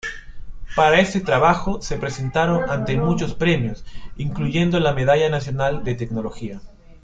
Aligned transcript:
Para 0.75 0.99
este 0.99 1.19
trabajo 1.21 1.79
se 1.79 1.95
presentaron 1.97 2.67
ante 2.71 2.97
muchos 2.97 3.35
premios, 3.35 3.85
incluyendo 4.17 4.79
la 4.79 4.93
Medalla 4.95 5.29
Nacional 5.29 5.83
de 5.83 5.93
Tecnología. 5.93 6.59